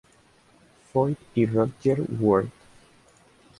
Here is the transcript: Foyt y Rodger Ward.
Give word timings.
Foyt 0.91 1.19
y 1.35 1.45
Rodger 1.45 1.99
Ward. 2.19 2.49